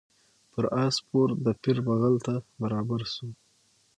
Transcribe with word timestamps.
پر 0.51 0.65
آس 0.83 0.95
سپور 1.01 1.29
د 1.45 1.47
پیر 1.61 1.77
بغل 1.87 2.15
ته 2.25 2.33
برابر 2.61 3.01
سو 3.13 3.27